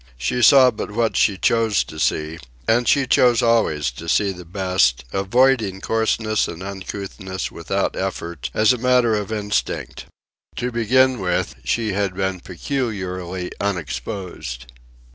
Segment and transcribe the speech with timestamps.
[0.17, 4.43] She saw but what she chose to see, and she chose always to see the
[4.45, 10.05] best, avoiding coarseness and uncouthness without effort, as a matter of instinct.
[10.55, 14.71] To begin with, she had been peculiarly unexposed.